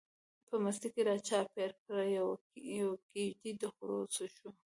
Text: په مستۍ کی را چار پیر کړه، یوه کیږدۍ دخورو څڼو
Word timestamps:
په 0.47 0.55
مستۍ 0.63 0.89
کی 0.93 1.01
را 1.07 1.15
چار 1.29 1.45
پیر 1.55 1.71
کړه، 1.83 2.03
یوه 2.79 2.95
کیږدۍ 3.11 3.51
دخورو 3.61 3.99
څڼو 4.13 4.49